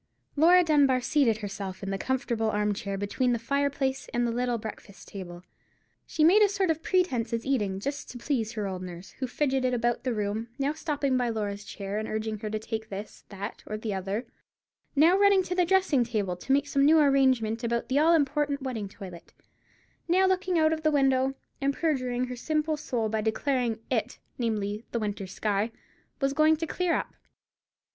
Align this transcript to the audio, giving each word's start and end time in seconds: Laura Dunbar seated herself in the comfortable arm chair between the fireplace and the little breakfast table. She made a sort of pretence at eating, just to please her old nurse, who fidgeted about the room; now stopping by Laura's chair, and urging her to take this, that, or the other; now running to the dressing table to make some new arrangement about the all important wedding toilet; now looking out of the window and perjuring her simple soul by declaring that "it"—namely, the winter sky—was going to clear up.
Laura 0.35 0.63
Dunbar 0.63 0.99
seated 0.99 1.37
herself 1.37 1.83
in 1.83 1.91
the 1.91 1.97
comfortable 1.99 2.49
arm 2.49 2.73
chair 2.73 2.97
between 2.97 3.33
the 3.33 3.37
fireplace 3.37 4.09
and 4.11 4.25
the 4.25 4.31
little 4.31 4.57
breakfast 4.57 5.07
table. 5.09 5.43
She 6.07 6.23
made 6.23 6.41
a 6.41 6.49
sort 6.49 6.71
of 6.71 6.81
pretence 6.81 7.33
at 7.33 7.45
eating, 7.45 7.79
just 7.79 8.09
to 8.09 8.17
please 8.17 8.53
her 8.53 8.65
old 8.65 8.81
nurse, 8.81 9.11
who 9.19 9.27
fidgeted 9.27 9.75
about 9.75 10.03
the 10.03 10.11
room; 10.15 10.47
now 10.57 10.73
stopping 10.73 11.17
by 11.17 11.29
Laura's 11.29 11.63
chair, 11.63 11.99
and 11.99 12.07
urging 12.07 12.39
her 12.39 12.49
to 12.49 12.57
take 12.57 12.89
this, 12.89 13.25
that, 13.29 13.61
or 13.67 13.77
the 13.77 13.93
other; 13.93 14.25
now 14.95 15.15
running 15.19 15.43
to 15.43 15.53
the 15.53 15.65
dressing 15.65 16.03
table 16.03 16.35
to 16.35 16.51
make 16.51 16.65
some 16.65 16.83
new 16.83 16.97
arrangement 16.99 17.63
about 17.63 17.87
the 17.87 17.99
all 17.99 18.15
important 18.15 18.63
wedding 18.63 18.89
toilet; 18.89 19.33
now 20.07 20.25
looking 20.25 20.57
out 20.57 20.73
of 20.73 20.81
the 20.81 20.89
window 20.89 21.35
and 21.61 21.75
perjuring 21.75 22.25
her 22.25 22.35
simple 22.35 22.75
soul 22.75 23.07
by 23.07 23.21
declaring 23.21 23.73
that 23.91 24.05
"it"—namely, 24.05 24.83
the 24.93 24.99
winter 24.99 25.27
sky—was 25.27 26.33
going 26.33 26.55
to 26.57 26.65
clear 26.65 26.95
up. 26.95 27.13